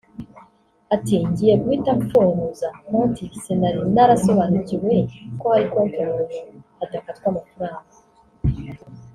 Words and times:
Ati 0.95 1.13
“Ngiye 1.29 1.53
guhita 1.61 1.91
mpfunguza 1.99 2.67
konti 2.87 3.23
sinari 3.43 3.79
narasobanukiwe 3.95 4.93
ko 5.39 5.45
hari 5.53 5.65
konti 5.71 5.95
umuntu 6.05 6.37
adakatwa 6.83 7.25
amafaranga[ 7.31 7.95